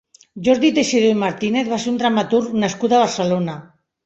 Jordi 0.45 0.71
Teixidor 0.77 1.11
i 1.15 1.17
Martínez 1.23 1.69
va 1.75 1.79
ser 1.83 1.93
un 1.93 2.01
dramaturg 2.01 2.57
nascut 2.65 2.97
a 2.97 3.05
Barcelona. 3.05 3.61